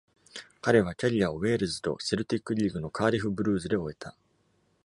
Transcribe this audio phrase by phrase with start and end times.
[0.61, 4.17] 彼はキャリアをウェールズと、セルティックリーグのカーディフ・ブルーズで終えた。